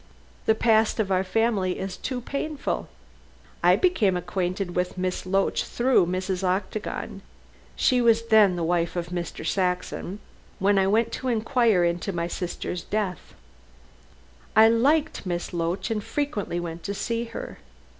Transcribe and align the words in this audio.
The 0.47 0.55
past 0.55 0.99
of 0.99 1.11
our 1.11 1.23
family 1.23 1.77
is 1.77 1.95
too 1.95 2.21
painful. 2.21 2.89
I 3.63 3.75
became 3.75 4.17
acquainted 4.17 4.75
with 4.75 4.97
Miss 4.97 5.27
Loach 5.27 5.63
through 5.63 6.07
Mrs. 6.07 6.43
Octagon 6.43 7.21
she 7.75 8.01
was 8.01 8.23
then 8.29 8.55
the 8.55 8.63
wife 8.63 8.95
of 8.95 9.09
Mr. 9.09 9.45
Saxon 9.45 10.17
when 10.57 10.79
I 10.79 10.87
went 10.87 11.11
to 11.11 11.27
inquire 11.27 11.83
into 11.83 12.11
my 12.11 12.25
sister's 12.25 12.81
death. 12.81 13.35
I 14.55 14.69
liked 14.69 15.27
Miss 15.27 15.53
Loach 15.53 15.91
and 15.91 16.03
frequently 16.03 16.59
went 16.59 16.81
to 16.85 16.95
see 16.95 17.25
her. 17.25 17.59